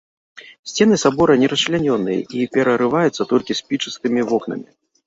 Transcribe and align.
Сцены 0.69 0.97
сабора 1.03 1.33
не 1.43 1.51
расчлянёныя 1.53 2.19
і 2.41 2.49
перарываюцца 2.57 3.31
толькі 3.35 3.61
спічастымі 3.65 4.21
вокнамі. 4.35 4.67